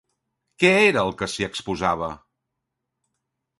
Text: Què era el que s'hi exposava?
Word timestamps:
Què 0.63 0.71
era 0.85 1.03
el 1.09 1.13
que 1.19 1.29
s'hi 1.35 1.47
exposava? 1.49 2.11